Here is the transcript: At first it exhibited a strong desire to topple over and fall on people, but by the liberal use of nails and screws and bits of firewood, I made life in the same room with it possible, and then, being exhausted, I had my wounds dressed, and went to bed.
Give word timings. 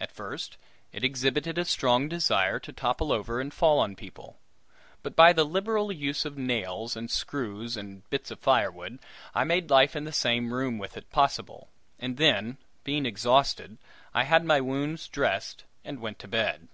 At 0.00 0.10
first 0.10 0.56
it 0.92 1.04
exhibited 1.04 1.56
a 1.56 1.64
strong 1.64 2.08
desire 2.08 2.58
to 2.58 2.72
topple 2.72 3.12
over 3.12 3.40
and 3.40 3.54
fall 3.54 3.78
on 3.78 3.94
people, 3.94 4.36
but 5.04 5.14
by 5.14 5.32
the 5.32 5.44
liberal 5.44 5.92
use 5.92 6.24
of 6.24 6.36
nails 6.36 6.96
and 6.96 7.08
screws 7.08 7.76
and 7.76 8.02
bits 8.10 8.32
of 8.32 8.40
firewood, 8.40 8.98
I 9.36 9.44
made 9.44 9.70
life 9.70 9.94
in 9.94 10.02
the 10.02 10.10
same 10.10 10.52
room 10.52 10.78
with 10.78 10.96
it 10.96 11.08
possible, 11.12 11.68
and 12.00 12.16
then, 12.16 12.58
being 12.82 13.06
exhausted, 13.06 13.78
I 14.12 14.24
had 14.24 14.44
my 14.44 14.60
wounds 14.60 15.06
dressed, 15.06 15.62
and 15.84 16.00
went 16.00 16.18
to 16.18 16.26
bed. 16.26 16.66